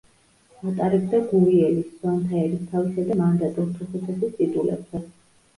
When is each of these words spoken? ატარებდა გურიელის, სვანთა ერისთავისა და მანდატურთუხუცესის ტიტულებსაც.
ატარებდა 0.71 1.19
გურიელის, 1.33 1.91
სვანთა 1.97 2.39
ერისთავისა 2.45 3.05
და 3.11 3.19
მანდატურთუხუცესის 3.21 4.37
ტიტულებსაც. 4.41 5.07